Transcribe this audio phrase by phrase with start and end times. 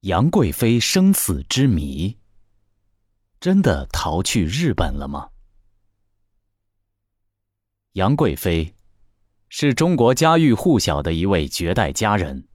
[0.00, 2.16] 杨贵妃生死之谜，
[3.38, 5.28] 真的逃去日本了吗？
[7.92, 8.74] 杨贵妃
[9.50, 12.48] 是中国家喻户晓的一位绝代佳人。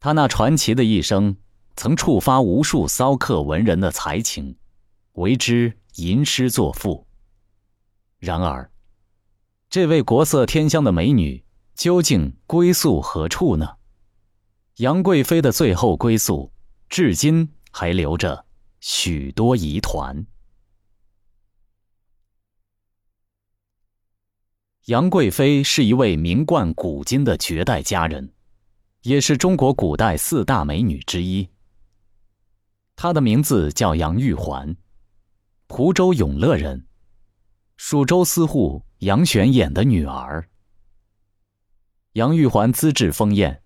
[0.00, 1.36] 她那传奇的一生，
[1.76, 4.58] 曾触发无数骚客文人的才情，
[5.12, 7.06] 为之吟诗作赋。
[8.18, 8.72] 然而，
[9.70, 11.44] 这位国色天香的美女，
[11.76, 13.77] 究竟归宿何处呢？
[14.78, 16.52] 杨贵妃的最后归宿，
[16.88, 18.46] 至今还留着
[18.78, 20.24] 许多疑团。
[24.84, 28.32] 杨贵妃是一位名冠古今的绝代佳人，
[29.02, 31.48] 也是中国古代四大美女之一。
[32.94, 34.76] 她的名字叫杨玉环，
[35.66, 36.86] 蒲州永乐人，
[37.76, 40.48] 蜀州司户杨玄琰的女儿。
[42.12, 43.60] 杨玉环资质丰艳。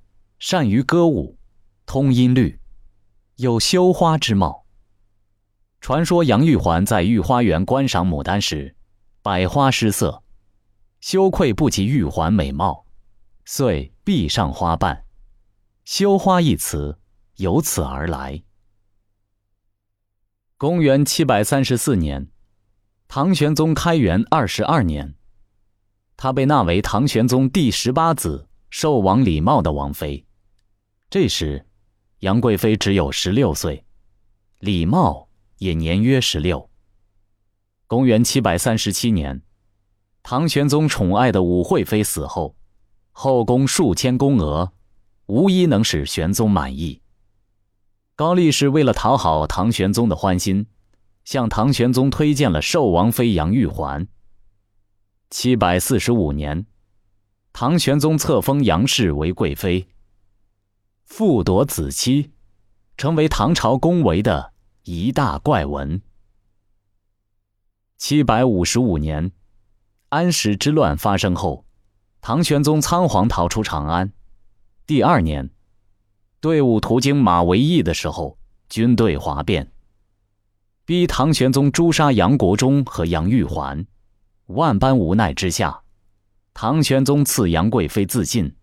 [0.45, 1.39] 善于歌舞，
[1.87, 2.59] 通音律，
[3.37, 4.67] 有羞花之貌。
[5.81, 8.75] 传说杨玉环在御花园观赏牡丹时，
[9.23, 10.25] 百花失色，
[11.01, 12.85] 羞愧不及玉环美貌，
[13.45, 15.05] 遂闭上花瓣。
[15.85, 16.99] 羞花一词
[17.37, 18.43] 由此而来。
[20.59, 22.29] 公元七百三十四年，
[23.07, 25.15] 唐玄宗开元二十二年，
[26.17, 30.27] 她被纳为唐玄宗第十八子寿王李瑁的王妃。
[31.13, 31.67] 这时，
[32.21, 33.85] 杨贵妃只有十六岁，
[34.61, 36.71] 李瑁也年约十六。
[37.87, 39.43] 公元七百三十七年，
[40.23, 42.57] 唐玄宗宠爱的武惠妃死后，
[43.11, 44.73] 后宫数千宫娥，
[45.27, 47.03] 无一能使玄宗满意。
[48.17, 50.67] 高力士为了讨好唐玄宗的欢心，
[51.27, 54.09] 向唐玄宗推荐了寿王妃杨玉环。
[55.29, 56.65] 七百四十五年，
[57.53, 59.87] 唐玄宗册封杨氏为贵妃。
[61.15, 62.31] 复夺子妻，
[62.97, 66.01] 成为唐朝宫闱的一大怪闻。
[67.99, 69.31] 七百五十五年，
[70.09, 71.67] 安史之乱发生后，
[72.23, 74.15] 唐玄宗仓皇逃出长安。
[74.87, 75.51] 第二年，
[76.41, 78.39] 队伍途经马嵬驿的时候，
[78.71, 79.71] 军队哗变，
[80.87, 83.87] 逼唐玄宗诛杀杨国忠和杨玉环。
[84.47, 85.83] 万般无奈之下，
[86.55, 88.57] 唐玄宗赐杨贵妃自尽。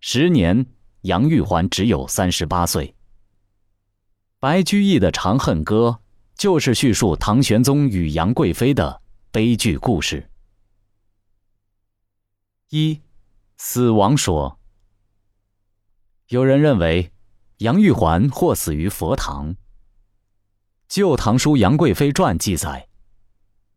[0.00, 0.73] 十年。
[1.04, 2.94] 杨玉环只有三十八岁。
[4.38, 6.00] 白居易的《长恨歌》
[6.34, 10.30] 就是叙述唐玄宗与杨贵妃的悲剧故事。
[12.70, 13.02] 一，
[13.58, 14.58] 死亡说。
[16.28, 17.12] 有人认为，
[17.58, 19.50] 杨玉环或死于佛堂。
[20.88, 22.88] 《旧唐书·杨贵妃传》记载，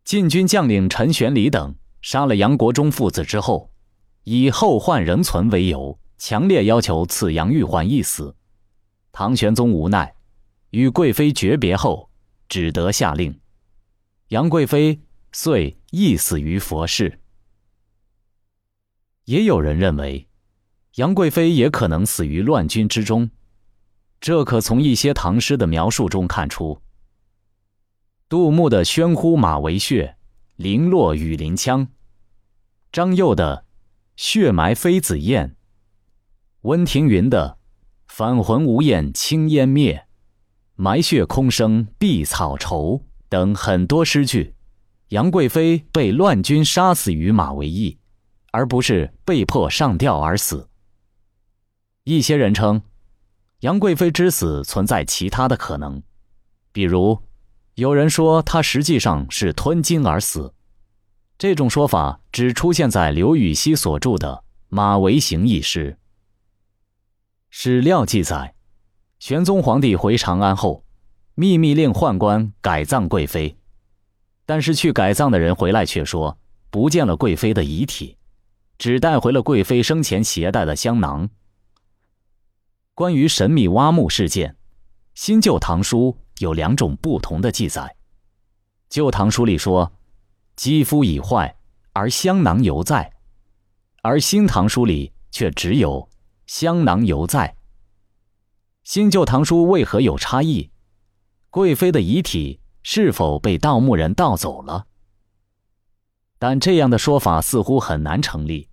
[0.06, 3.70] 禁军将领陈玄礼等杀了杨国忠父子之后，
[4.24, 6.00] 以后患仍存为由。
[6.18, 8.36] 强烈要求赐杨玉环一死，
[9.12, 10.16] 唐玄宗无奈，
[10.72, 12.10] 与贵妃诀别后，
[12.50, 13.40] 只得下令，
[14.30, 15.00] 杨贵妃
[15.32, 17.20] 遂缢死于佛寺。
[19.26, 20.28] 也有人认为，
[20.96, 23.30] 杨贵妃也可能死于乱军之中，
[24.20, 26.82] 这可从一些唐诗的描述中看出。
[28.28, 30.18] 杜牧的“喧呼马嵬血，
[30.56, 31.90] 零落雨林枪”，
[32.92, 33.66] 张幼的
[34.18, 35.56] “血埋妃子宴”。
[36.68, 37.60] 温庭筠的
[38.10, 40.06] “返魂无厌青烟灭，
[40.76, 44.54] 埋血空生碧草愁”等很多诗句，
[45.08, 47.98] 杨贵妃被乱军杀死于马嵬驿，
[48.52, 50.68] 而不是被迫上吊而死。
[52.04, 52.82] 一些人称，
[53.62, 56.04] 杨贵妃之死存在其他的可能，
[56.74, 57.18] 比如
[57.76, 60.54] 有人说她实际上是吞金而死，
[61.38, 64.34] 这种说法只出现在刘禹锡所著的
[64.68, 65.98] 《马嵬行》一诗。
[67.50, 68.54] 史料记载，
[69.20, 70.84] 玄宗皇帝回长安后，
[71.34, 73.58] 秘密令宦官改葬贵妃，
[74.46, 76.38] 但是去改葬的人回来却说
[76.70, 78.18] 不见了贵妃的遗体，
[78.78, 81.30] 只带回了贵妃生前携带的香囊。
[82.94, 84.52] 关于神秘挖墓事件，
[85.16, 87.82] 《新旧唐书》有两种不同的记载，
[88.90, 89.94] 《旧唐书》里说
[90.56, 91.56] 肌肤已坏
[91.94, 93.14] 而香囊犹在，
[94.04, 96.08] 而《新唐书》里却只有。
[96.48, 97.58] 香囊犹在。
[98.84, 100.72] 新旧唐书为何有差异？
[101.50, 104.88] 贵妃的遗体是否被盗墓人盗走了？
[106.40, 108.70] 但这样的说法似乎很难成立。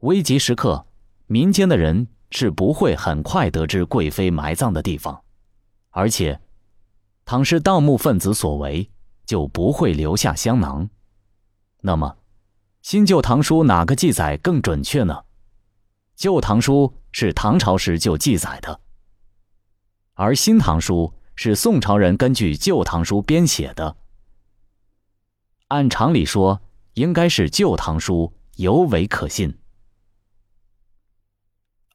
[0.00, 0.86] 危急时刻，
[1.26, 5.22] 民间的人是不会很快得知贵妃埋葬的地方，
[5.90, 6.40] 而且，
[7.26, 8.90] 倘是盗墓分子所为，
[9.26, 10.88] 就不会留下香囊。
[11.82, 12.16] 那么，
[12.80, 15.14] 新旧唐书哪个记载更准确呢？
[16.16, 18.80] 《旧唐书》是唐朝时就记载的。
[20.14, 23.96] 而《新唐书》是宋朝人根据《旧唐书》编写的。
[25.68, 26.62] 按常理说，
[26.94, 28.32] 应该是《旧唐书》
[28.62, 29.58] 尤为可信。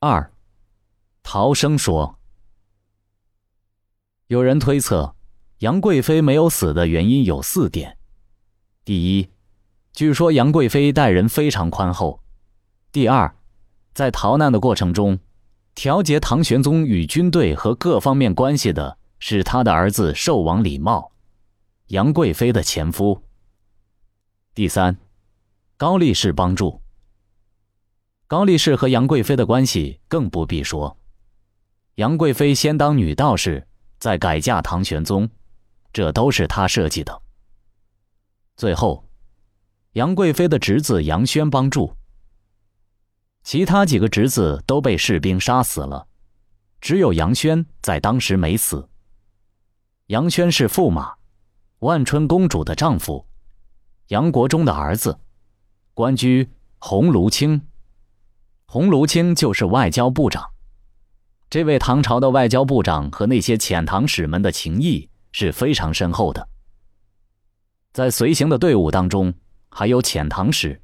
[0.01, 0.33] 二，
[1.23, 2.19] 陶生说，
[4.27, 5.15] 有人推测
[5.59, 7.97] 杨贵妃没有死的原因有四点：
[8.83, 9.29] 第一，
[9.93, 12.21] 据说杨贵妃待人非常宽厚；
[12.91, 13.33] 第二，
[13.99, 15.19] 在逃难的过程中，
[15.75, 21.11] 调节唐玄宗与军队和各方面关系的是他的儿子寿王李瑁，
[21.87, 23.21] 杨贵妃的前夫。
[24.55, 24.95] 第三，
[25.75, 26.79] 高力士帮助。
[28.25, 30.95] 高力士和杨贵妃的关系更不必说，
[31.95, 33.67] 杨贵妃先当女道士，
[33.99, 35.29] 再改嫁唐玄宗，
[35.91, 37.21] 这都是他设计的。
[38.55, 39.03] 最后，
[39.91, 41.93] 杨贵妃的侄子杨轩帮助，
[43.49, 46.05] 其他几个侄子都被士兵杀死了，
[46.79, 48.87] 只有杨轩在当时没死。
[50.05, 51.15] 杨轩是驸马，
[51.79, 53.25] 万春公主的丈夫。
[54.09, 55.19] 杨国忠的儿子，
[55.95, 56.47] 官居
[56.77, 57.59] 鸿胪卿。
[58.67, 60.47] 鸿胪卿就是外交部长。
[61.49, 66.47] 这位唐朝的外交部长和那些遣唐使们的情谊是非常深厚的。
[67.93, 69.33] 在随行的队伍当中，
[69.69, 70.79] 还有遣唐使。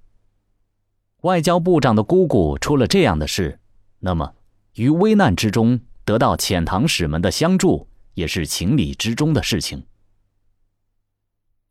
[1.25, 3.59] 外交部长的姑姑出了这样的事，
[3.97, 4.35] 那么
[4.75, 9.87] 于危难之中得到遣唐使们的相助，也是情理之中的事情。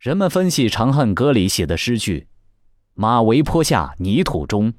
[0.00, 2.26] 人们分析《长恨歌》里写的诗句
[2.94, 4.74] ：“马嵬坡下泥土中，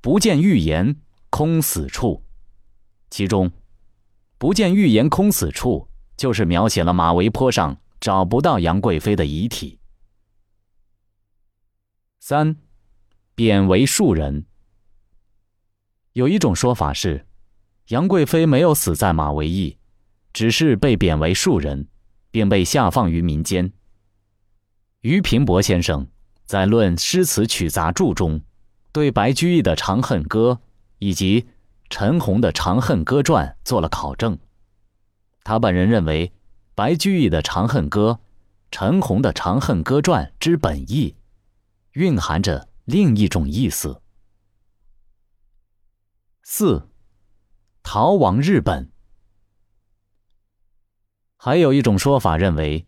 [0.00, 0.94] 不见玉颜
[1.28, 2.22] 空死处。”
[3.10, 3.50] 其中
[4.38, 9.80] ，“不见玉颜空死处”就是描写了马嵬坡上找不到杨贵妃的遗体。
[12.20, 12.56] 三，
[13.40, 14.44] 贬为庶人。
[16.12, 17.26] 有一种说法是，
[17.86, 19.78] 杨贵妃没有死在马嵬驿，
[20.34, 21.88] 只是被贬为庶人，
[22.30, 23.72] 并被下放于民间。
[25.00, 26.06] 俞平伯先生
[26.44, 28.42] 在《论诗词曲杂著》中，
[28.92, 30.60] 对白居易的《长恨歌》
[30.98, 31.46] 以及
[31.88, 34.38] 陈洪的《长恨歌传》做了考证。
[35.44, 36.30] 他本人认为，
[36.74, 38.20] 白居易的《长恨歌》、
[38.70, 41.16] 陈洪的《长恨歌传》之本意，
[41.92, 44.02] 蕴含着另一种意思。
[46.42, 46.88] 四，
[47.84, 48.90] 逃亡日本。
[51.36, 52.86] 还有一种说法认为。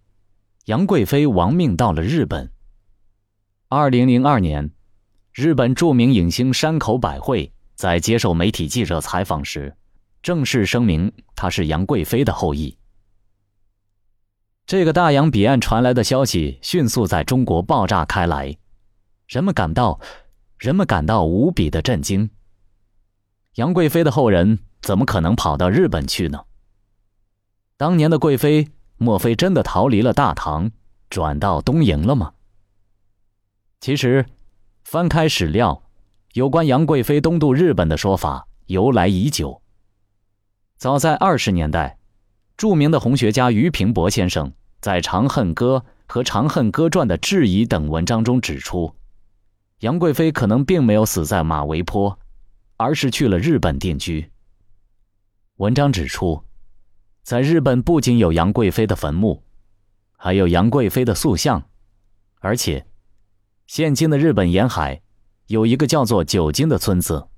[0.66, 2.52] 杨贵妃亡命到了日本。
[3.68, 4.70] 二零零二年，
[5.32, 9.76] 日本著名影星山口百惠在接受媒体记者采访时，
[10.22, 12.78] 正式声明她是杨贵妃的后裔。
[14.64, 18.56] 这个大洋彼岸传来的消息迅速在中国爆炸开来，
[19.32, 19.98] 人们感到，
[20.58, 22.28] 人们感到无比的震惊。
[23.54, 26.44] 杨贵妃的后人怎么可能跑到日本去呢？
[27.78, 28.68] 当年的贵妃。
[28.98, 30.70] 莫非真的逃离了大唐，
[31.10, 32.34] 转到东瀛了吗？
[33.80, 34.26] 其实，
[34.84, 35.82] 翻开史料，
[36.34, 39.60] 有关杨贵妃东渡日本的说法由来已久。
[40.76, 41.98] 早在二十年代，
[42.56, 48.94] 著名的红学家俞平伯先生在《长恨歌》和《长恨歌传》的质疑等文章中指出，
[49.82, 52.16] 杨贵妃可能并没有死在马嵬坡，
[52.76, 54.30] 而是去了日本定居。
[55.56, 56.44] 文章指出。
[57.24, 59.44] 在日本，不仅有杨贵妃的坟墓，
[60.16, 61.68] 还有杨贵妃的塑像，
[62.40, 62.84] 而且，
[63.68, 65.02] 现今的日本沿海
[65.46, 67.28] 有一个叫做九津的村子，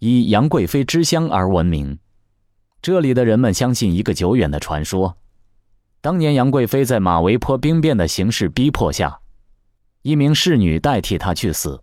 [0.00, 1.98] 以杨贵妃之乡而闻名。
[2.82, 5.16] 这里的人们相信一个久远的传说：
[6.02, 9.20] 当年杨贵妃在马嵬坡兵变的形势逼迫下，
[10.02, 11.82] 一名侍女代替她去死，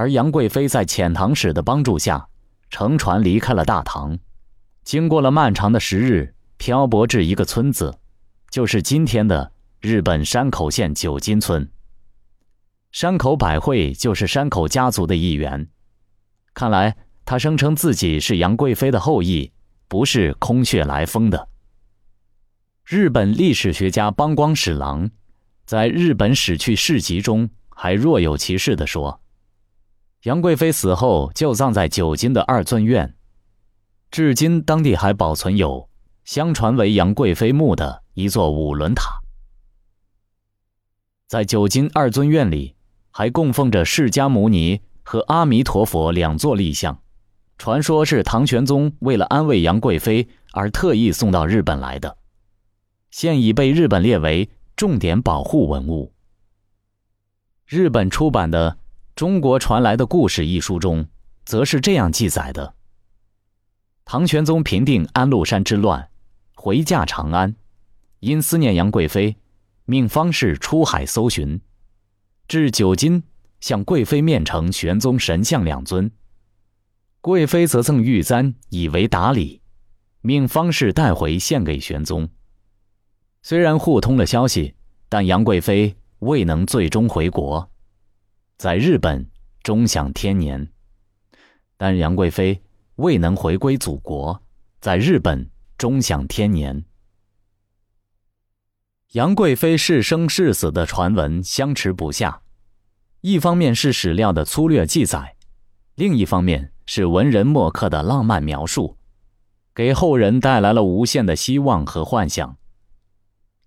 [0.00, 2.26] 而杨贵妃在遣唐使的帮助下，
[2.70, 4.18] 乘船离开了大唐，
[4.82, 6.34] 经过了漫长的时日。
[6.56, 7.98] 漂泊至一个村子，
[8.50, 11.66] 就是今天的日本山口县九津村。
[12.92, 15.68] 山口百惠就是山口家族的一员。
[16.52, 19.52] 看来他声称自己是杨贵妃的后裔，
[19.88, 21.48] 不是空穴来风的。
[22.84, 25.10] 日本历史学家邦光史郎
[25.64, 29.22] 在《日本史趣事集》中还若有其事地说
[30.22, 33.14] ：“杨贵妃死后就葬在九津的二尊院，
[34.10, 35.88] 至今当地还保存有。”
[36.22, 39.20] 相传为杨贵妃墓的一座五轮塔，
[41.26, 42.76] 在九津二尊院里，
[43.10, 47.02] 还供奉着释迦牟尼和阿弥陀佛两座立像，
[47.58, 52.18] 传说是唐玄宗为了安慰杨贵妃而特意送到日本来的，
[53.10, 56.12] 现已被日本列为重点保护文物。
[57.66, 58.72] 日本出版的
[59.20, 61.06] 《中国传来的故事》一书中，
[61.44, 62.74] 则是这样记载的：
[64.06, 66.08] 唐玄宗平定安禄山之乱。
[66.54, 67.54] 回驾长安，
[68.20, 69.36] 因思念杨贵妃，
[69.84, 71.60] 命方士出海搜寻，
[72.48, 73.22] 至九金，
[73.60, 76.10] 向贵妃面呈玄宗神像两尊。
[77.20, 79.60] 贵妃则赠玉簪以为答礼，
[80.22, 82.26] 命方士带回献给玄宗。
[83.42, 84.74] 虽然互通了消息，
[85.10, 87.70] 但杨贵妃未能最终回国，
[88.60, 89.26] 在日本
[89.62, 90.68] 终享天年。
[91.78, 92.62] 但杨贵妃
[92.96, 94.42] 未能回归祖国，
[94.82, 96.84] 在日本终享天年。
[99.12, 102.42] 杨贵妃是生是死的传闻相持不下，
[103.22, 105.36] 一方面是史料的粗略记载，
[105.94, 108.98] 另一方面是文人墨客的浪漫描述，
[109.74, 112.58] 给后人带来了无限的希望和幻想。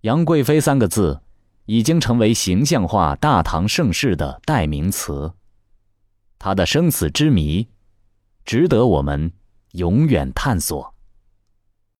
[0.01, 1.23] 杨贵妃三个字，
[1.65, 5.33] 已经成为形象化大唐盛世的代名词。
[6.39, 7.69] 他的生死之谜，
[8.45, 9.31] 值得我们
[9.71, 10.92] 永远探索。